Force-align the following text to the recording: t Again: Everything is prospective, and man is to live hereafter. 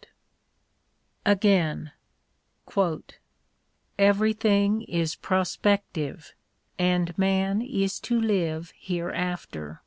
t 0.00 0.08
Again: 1.26 1.92
Everything 3.98 4.80
is 4.84 5.14
prospective, 5.14 6.32
and 6.78 7.18
man 7.18 7.60
is 7.60 8.00
to 8.00 8.18
live 8.18 8.72
hereafter. 8.78 9.82